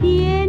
天 0.00 0.47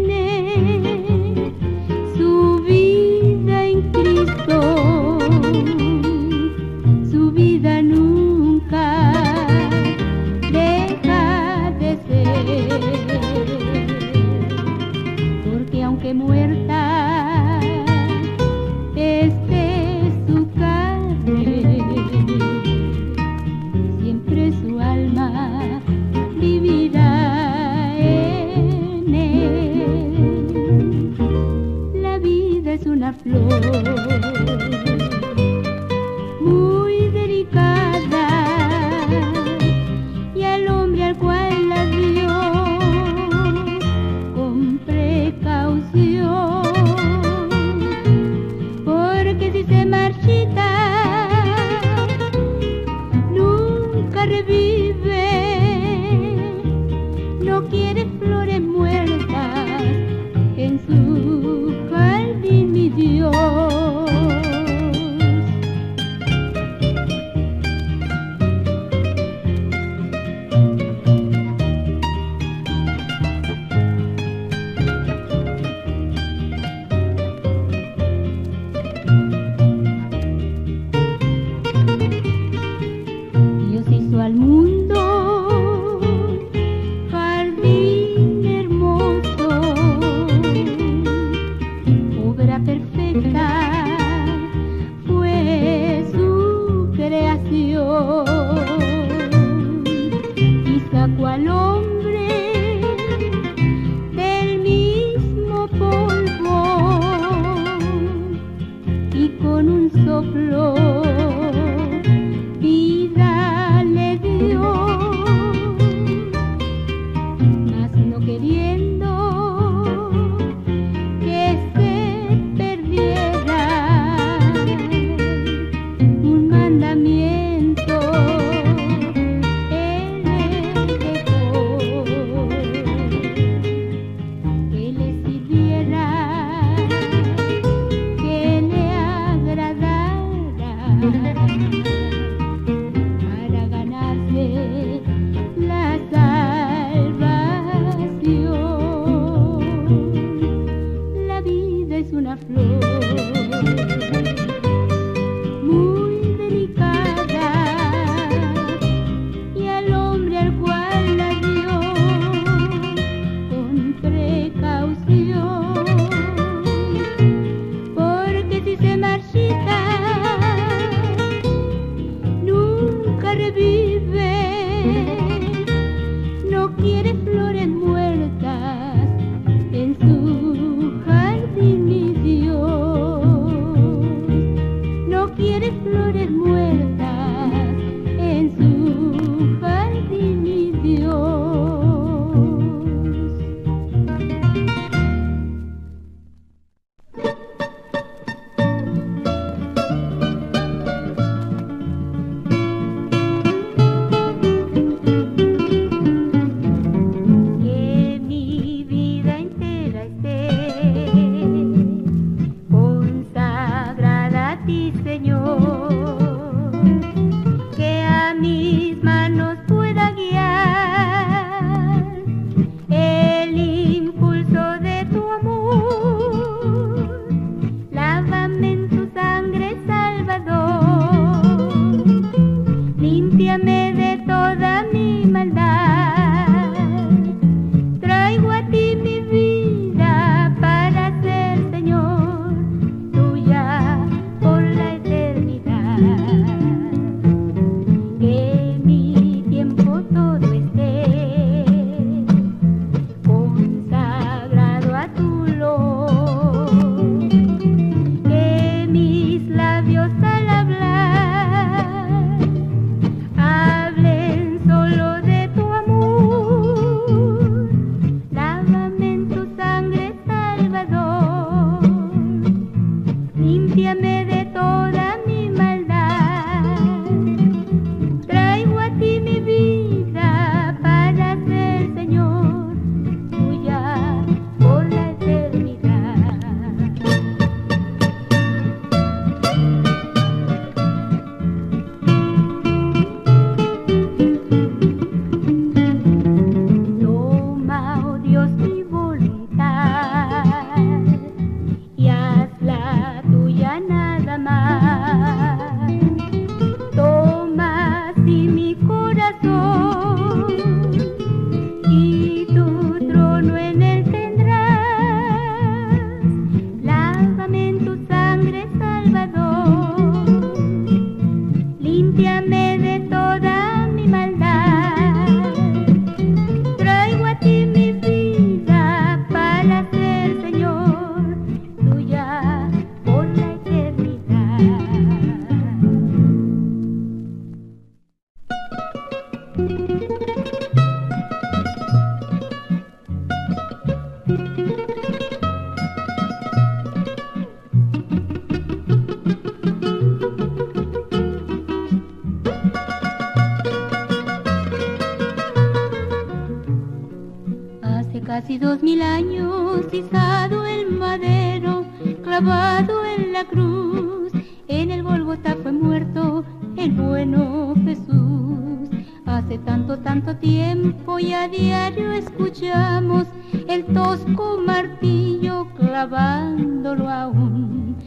clavado 362.39 363.05
en 363.05 363.34
la 363.34 363.43
cruz. 363.43 364.31
En 364.69 364.91
el 364.91 365.03
Golgota 365.03 365.58
fue 365.62 365.74
muerto 365.74 366.46
el 366.77 366.91
bueno 366.91 367.74
Jesús. 367.84 368.89
Hace 369.25 369.58
tanto, 369.60 369.98
tanto 370.00 370.38
tiempo 370.38 371.19
y 371.19 371.34
a 371.34 371.50
diario 371.50 372.13
escuchamos 372.13 373.25
el 373.67 373.84
tosco 373.88 374.62
martillo 374.65 375.67
clavándolo 375.77 377.10
aún. 377.10 377.98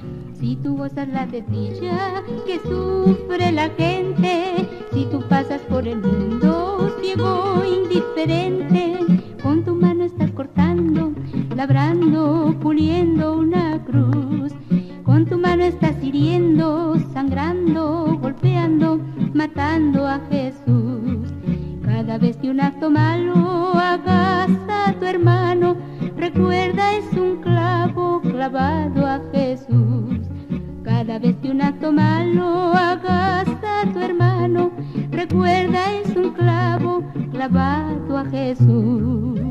Si 0.41 0.57
tú 0.57 0.79
gozas 0.79 1.09
la 1.09 1.27
desdicha 1.27 2.23
que 2.47 2.59
sufre 2.61 3.53
la 3.53 3.69
gente, 3.69 4.67
si 4.95 5.05
tú 5.07 5.23
pasas 5.29 5.61
por 5.63 5.87
el 5.87 6.01
mundo 6.01 6.97
ciego, 7.03 7.63
indiferente, 7.67 8.99
labrando, 11.63 12.57
puliendo 12.61 13.39
una 13.39 13.79
cruz. 13.85 14.53
Con 15.05 15.27
tu 15.27 15.39
mano 15.39 15.63
estás 15.63 15.95
hiriendo, 16.03 16.99
sangrando, 17.13 18.19
golpeando, 18.21 18.99
matando 19.33 20.05
a 20.05 20.19
Jesús. 20.29 21.21
Cada 21.85 22.19
vez 22.19 22.37
que 22.39 22.51
un 22.51 22.61
acto 22.61 22.91
malo 22.91 23.75
hagas 23.79 24.51
a 24.69 24.93
tu 24.99 25.05
hermano, 25.07 25.77
recuerda 26.17 26.95
es 26.95 27.13
un 27.13 27.37
clavo 27.37 28.21
clavado 28.23 29.07
a 29.07 29.21
Jesús. 29.33 30.19
Cada 30.83 31.21
vez 31.21 31.37
que 31.43 31.49
un 31.49 31.63
acto 31.63 31.93
malo 31.93 32.73
hagas 32.75 33.47
a 33.63 33.89
tu 33.93 34.01
hermano, 34.01 34.73
recuerda 35.13 35.93
es 36.01 36.17
un 36.17 36.33
clavo 36.33 37.05
clavado 37.31 38.19
a 38.19 38.25
Jesús. 38.25 39.42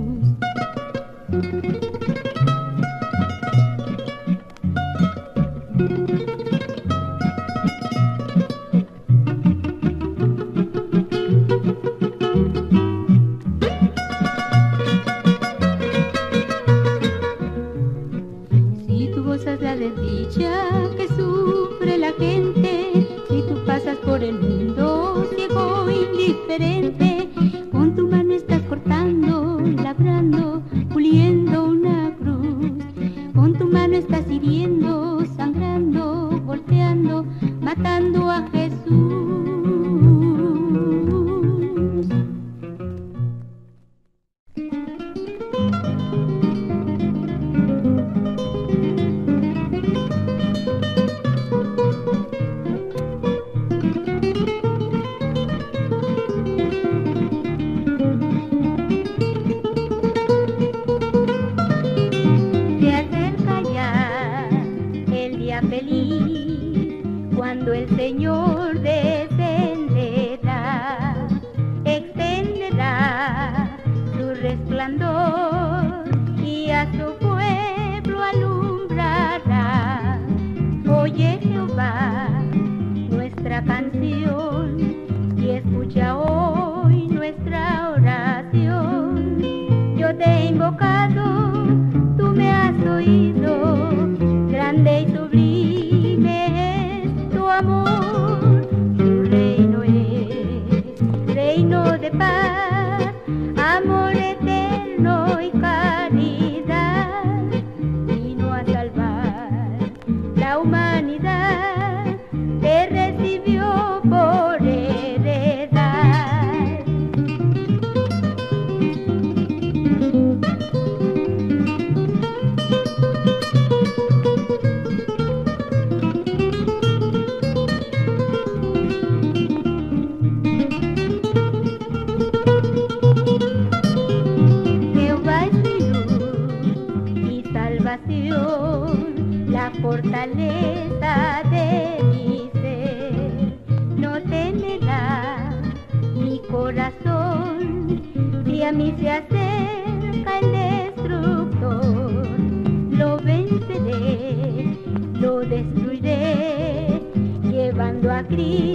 प्रिय 158.31 158.70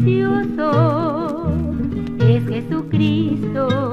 ruja 0.00 0.40
en 2.20 2.46
derredor 2.46 3.89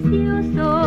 precioso 0.00 0.81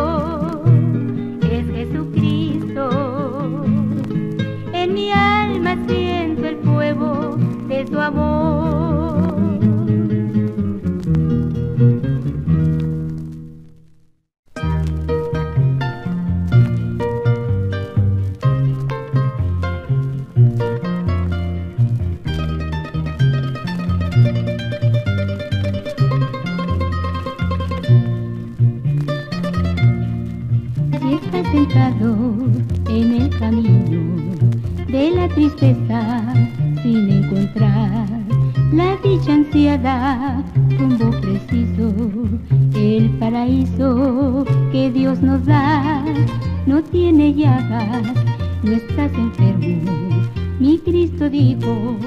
Cristo 50.85 51.27
dijo, 51.27 51.97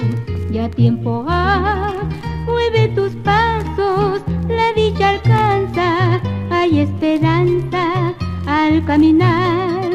ya 0.53 0.71
tiempo 0.71 1.25
ha, 1.27 1.93
mueve 2.47 2.87
tus 2.95 3.12
pasos, 3.17 4.23
la 4.49 4.73
dicha 4.73 5.11
alcanza, 5.11 6.21
hay 6.49 6.81
esperanza 6.81 8.14
al 8.47 8.85
caminar. 8.85 9.91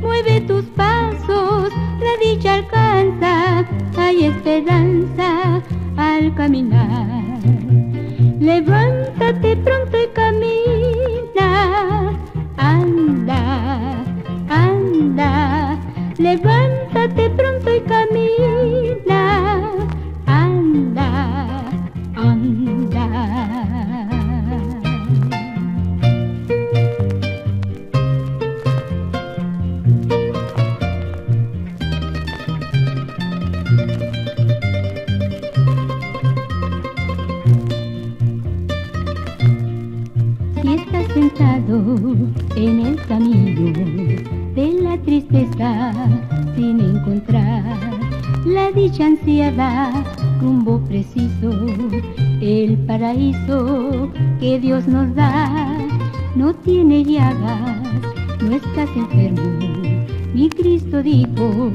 Mueve 0.00 0.40
tus 0.42 0.64
pasos, 0.76 1.72
la 1.98 2.14
dicha 2.24 2.54
alcanza, 2.54 3.66
hay 3.96 4.26
esperanza 4.26 5.60
al 5.96 6.32
caminar. 6.36 7.40
Levántate 8.38 9.56
pronto 9.56 9.96
y 10.00 10.06
camina, 10.14 12.16
anda, 12.56 14.04
anda, 14.48 15.76
levántate 16.18 16.77
pronto 17.06 17.74
y 17.74 17.80
camina, 17.80 19.22
anda, 20.26 21.70
anda. 22.16 23.06
Si 40.60 40.74
estás 40.74 41.06
sentado 41.12 41.76
en 42.56 42.80
el 42.86 42.96
camino 43.06 44.37
de 44.58 44.72
la 44.82 44.98
tristeza 44.98 45.92
sin 46.56 46.80
encontrar 46.80 47.78
la 48.44 48.72
dicha 48.72 49.06
ansiada, 49.06 49.92
rumbo 50.40 50.80
preciso, 50.80 51.52
el 52.40 52.76
paraíso 52.78 54.10
que 54.40 54.58
Dios 54.58 54.88
nos 54.88 55.14
da, 55.14 55.76
no 56.34 56.52
tiene 56.52 57.04
llagas, 57.04 57.82
no 58.42 58.56
estás 58.56 58.90
enfermo. 58.96 59.48
Mi 60.34 60.48
Cristo 60.48 61.04
dijo, 61.04 61.70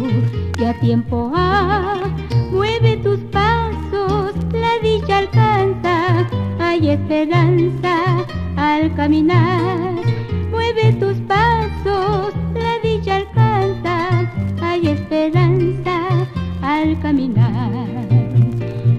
ya 0.59 0.77
tiempo 0.81 1.31
ha, 1.33 2.01
mueve 2.51 2.97
tus 2.97 3.19
pasos, 3.31 4.33
la 4.51 4.73
dicha 4.81 5.19
alcanza, 5.19 6.27
hay 6.59 6.89
esperanza 6.89 8.25
al 8.57 8.93
caminar. 8.95 9.93
Mueve 10.51 10.93
tus 10.99 11.17
pasos, 11.21 12.33
caminar. 17.03 17.69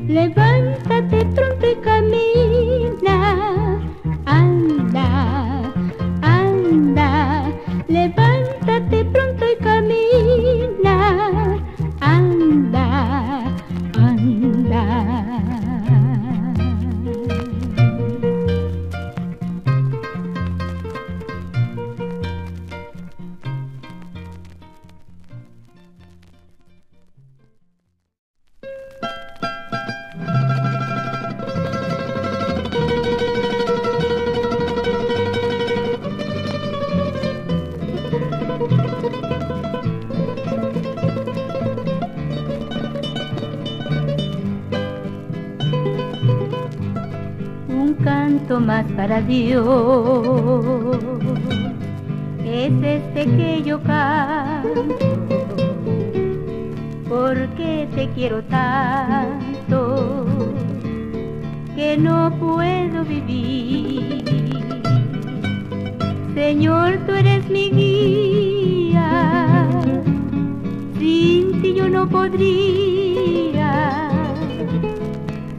Levántate 0.06 0.43
Es 52.44 52.72
este 52.82 53.24
que 53.36 53.62
yo 53.64 53.82
canto, 53.82 55.56
porque 57.08 57.88
te 57.96 58.08
quiero 58.10 58.42
tanto 58.44 60.24
que 61.74 61.96
no 61.98 62.32
puedo 62.38 63.04
vivir. 63.04 64.22
Señor, 66.34 66.98
tú 67.04 67.12
eres 67.12 67.50
mi 67.50 67.70
guía, 67.70 69.08
sin 70.96 71.60
ti 71.60 71.74
yo 71.74 71.88
no 71.88 72.08
podría 72.08 72.84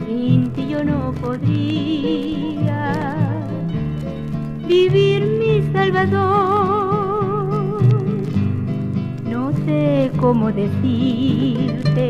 sin 0.06 0.50
ti 0.52 0.68
yo 0.68 0.82
no 0.82 1.12
podría 1.20 2.75
vivir 4.76 5.20
mi 5.40 5.54
Salvador. 5.72 6.16
No 9.34 9.42
sé 9.64 10.10
cómo 10.20 10.44
decirte 10.52 12.06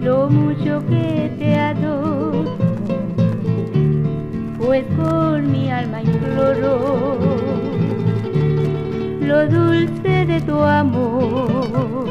lo 0.00 0.28
mucho 0.28 0.72
que 0.90 1.30
te 1.38 1.50
adoro, 1.58 2.44
pues 4.58 4.84
con 4.96 5.50
mi 5.52 5.70
alma 5.70 6.02
imploro 6.02 6.74
lo 9.30 9.38
dulce 9.58 10.14
de 10.32 10.40
tu 10.48 10.56
amor. 10.60 12.08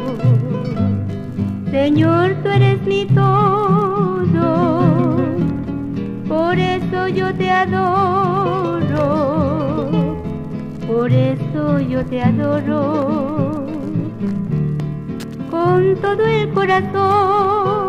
Señor, 1.71 2.27
tú 2.41 2.47
eres 2.49 2.81
mi 2.91 3.05
todo, 3.05 4.47
por 6.27 6.57
eso 6.57 7.07
yo 7.09 7.27
te 7.35 7.49
adoro, 7.49 8.68
por 10.87 11.11
eso 11.11 11.79
yo 11.79 12.05
te 12.05 12.21
adoro, 12.21 13.65
con 15.49 15.95
todo 16.01 16.25
el 16.25 16.49
corazón. 16.53 17.88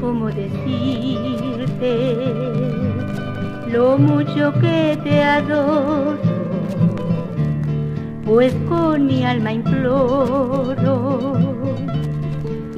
cómo 0.00 0.26
decirte 0.26 2.16
lo 3.70 3.98
mucho 3.98 4.52
que 4.60 4.98
te 5.02 5.22
adoro, 5.22 6.18
pues 8.24 8.54
con 8.68 9.06
mi 9.06 9.24
alma 9.24 9.52
imploro 9.52 11.38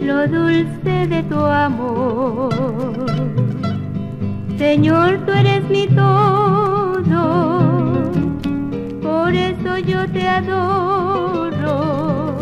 lo 0.00 0.26
dulce 0.26 1.06
de 1.06 1.22
tu 1.24 1.38
amor. 1.38 2.54
Señor, 4.58 5.20
tú 5.24 5.32
eres 5.32 5.68
mi 5.70 5.86
todo, 5.88 7.02
por 9.00 9.32
eso 9.32 9.78
yo 9.78 10.06
te 10.10 10.28
adoro, 10.28 12.36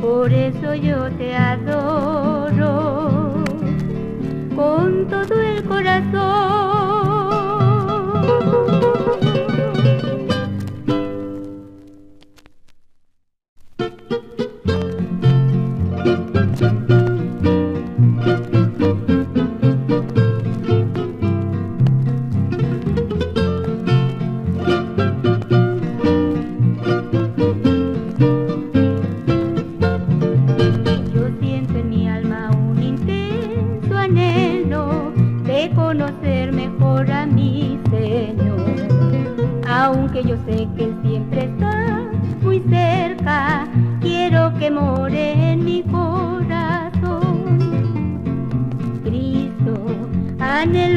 por 0.00 0.32
eso 0.32 0.74
yo 0.74 1.08
te 1.12 1.36
adoro 1.36 2.97
con 4.58 5.06
todo 5.06 5.40
el 5.40 5.62
corazón. 5.66 6.57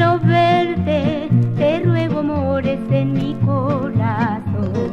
cielo 0.02 0.18
verde, 0.20 1.28
te 1.56 1.80
ruego 1.80 2.20
amores 2.20 2.80
en 2.90 3.12
mi 3.12 3.34
corazón. 3.44 4.90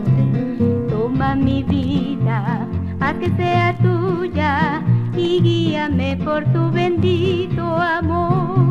Toma 0.90 1.36
mi 1.36 1.64
vida, 1.64 2.68
a 3.00 3.14
que 3.14 3.30
sea 3.32 3.76
tuya 3.78 4.84
y 5.16 5.42
guíame 5.42 6.18
por 6.18 6.44
tu 6.54 6.72
bendito 6.72 7.64
amor. 7.64 8.69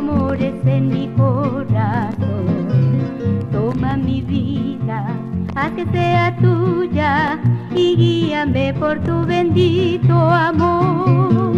amores 0.00 0.54
en 0.64 0.88
mi 0.88 1.08
corazón. 1.14 2.16
Toma 3.52 3.96
mi 3.98 4.22
vida, 4.22 5.14
haz 5.54 5.72
que 5.72 5.84
sea 5.92 6.34
tuya 6.40 7.38
y 7.74 7.96
guíame 7.96 8.72
por 8.74 8.98
tu 9.00 9.26
bendito 9.26 10.14
amor. 10.14 11.49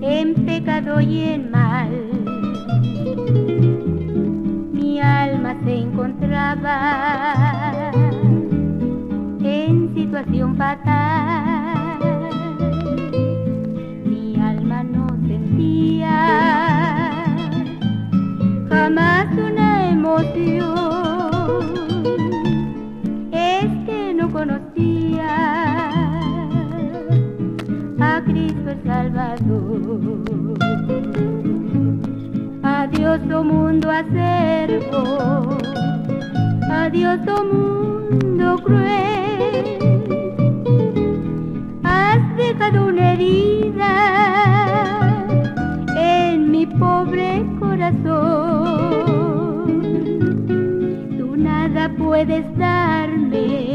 en 0.00 0.34
pecado 0.46 1.00
y 1.00 1.20
en 1.20 1.50
mal. 1.50 1.90
Mi 4.72 5.00
alma 5.00 5.56
se 5.64 5.78
encontraba 5.78 6.76
en 9.42 9.94
situación 9.94 10.56
fatal. 10.56 11.47
Adiós, 32.62 33.20
oh 33.34 33.42
mundo 33.42 33.90
acervo, 33.90 35.56
adiós, 36.70 37.18
oh 37.26 37.44
mundo 37.44 38.58
cruel. 38.62 39.78
Has 41.84 42.36
dejado 42.36 42.88
una 42.88 43.12
herida 43.14 43.94
en 45.96 46.50
mi 46.50 46.66
pobre 46.66 47.46
corazón. 47.58 48.04
Tú 51.18 51.34
nada 51.36 51.90
puedes 51.96 52.44
darme, 52.58 53.74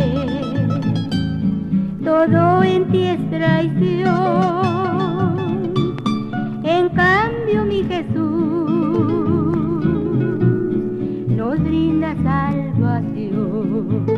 todo 2.04 2.64
en 2.64 2.86
ti 2.92 3.04
es 3.06 3.30
traición. 3.32 4.63
mi 7.74 7.84
Jesús, 7.86 8.14
nos 11.36 11.60
brinda 11.60 12.16
salvación. 12.24 14.13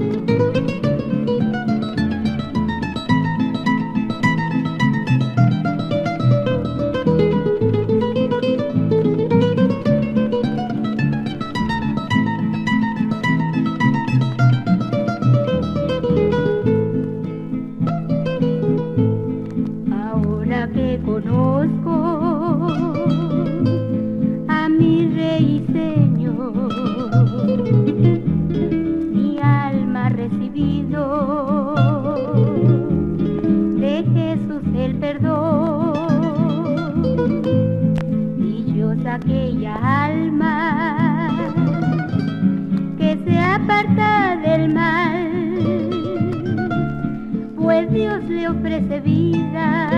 Dios 47.91 48.23
le 48.27 48.47
ofrece 48.49 48.99
vida, 48.99 49.89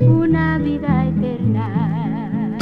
una 0.00 0.58
vida 0.58 1.06
eterna. 1.06 2.56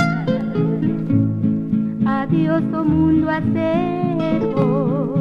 Adiós, 2.07 2.63
oh 2.73 2.85
mundo 2.85 3.31
acero, 3.31 5.21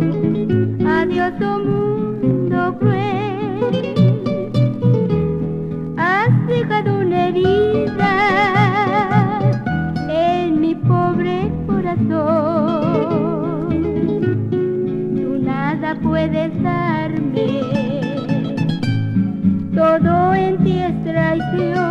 adiós, 0.87 1.33
oh 1.41 1.59
mundo 1.59 2.77
cruel. 2.79 3.93
Has 5.97 6.47
dejado 6.47 6.99
una 6.99 7.27
herida 7.27 8.11
en 10.09 10.61
mi 10.61 10.73
pobre 10.75 11.51
corazón. 11.67 12.09
Tú 15.15 15.37
nada 15.43 15.95
puedes 16.01 16.63
dar 16.63 17.12
traición. 21.39 21.82